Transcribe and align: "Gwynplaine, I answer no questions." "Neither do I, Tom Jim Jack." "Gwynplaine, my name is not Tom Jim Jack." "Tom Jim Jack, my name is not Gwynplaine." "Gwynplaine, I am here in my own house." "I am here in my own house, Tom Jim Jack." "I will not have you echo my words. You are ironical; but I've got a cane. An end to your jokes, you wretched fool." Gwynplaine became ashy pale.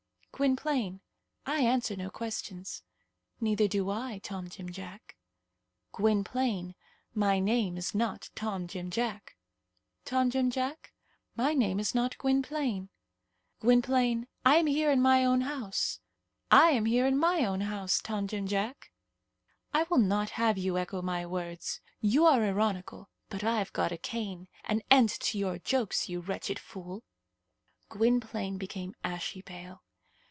"Gwynplaine, 0.41 1.01
I 1.45 1.61
answer 1.61 1.95
no 1.95 2.09
questions." 2.09 2.81
"Neither 3.39 3.67
do 3.67 3.91
I, 3.91 4.17
Tom 4.17 4.49
Jim 4.49 4.71
Jack." 4.71 5.15
"Gwynplaine, 5.91 6.73
my 7.13 7.37
name 7.37 7.77
is 7.77 7.93
not 7.93 8.31
Tom 8.33 8.65
Jim 8.67 8.89
Jack." 8.89 9.37
"Tom 10.03 10.31
Jim 10.31 10.49
Jack, 10.49 10.93
my 11.35 11.53
name 11.53 11.79
is 11.79 11.93
not 11.93 12.17
Gwynplaine." 12.17 12.89
"Gwynplaine, 13.59 14.25
I 14.43 14.55
am 14.55 14.65
here 14.65 14.89
in 14.89 14.99
my 14.99 15.23
own 15.23 15.41
house." 15.41 15.99
"I 16.49 16.71
am 16.71 16.85
here 16.85 17.05
in 17.05 17.19
my 17.19 17.45
own 17.45 17.61
house, 17.61 18.01
Tom 18.01 18.27
Jim 18.27 18.47
Jack." 18.47 18.91
"I 19.75 19.83
will 19.91 19.99
not 19.99 20.31
have 20.31 20.57
you 20.57 20.75
echo 20.75 21.03
my 21.03 21.23
words. 21.23 21.81
You 21.99 22.25
are 22.25 22.43
ironical; 22.43 23.09
but 23.29 23.43
I've 23.43 23.71
got 23.73 23.91
a 23.91 23.97
cane. 23.99 24.47
An 24.63 24.81
end 24.89 25.09
to 25.19 25.37
your 25.37 25.59
jokes, 25.59 26.09
you 26.09 26.19
wretched 26.19 26.57
fool." 26.57 27.03
Gwynplaine 27.89 28.57
became 28.57 28.95
ashy 29.03 29.43
pale. 29.43 29.83